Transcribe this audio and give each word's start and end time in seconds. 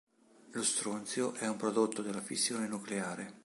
Lo 0.53 0.63
Sr 0.63 1.33
è 1.33 1.47
un 1.47 1.57
prodotto 1.57 2.01
della 2.01 2.21
fissione 2.21 2.67
nucleare. 2.67 3.37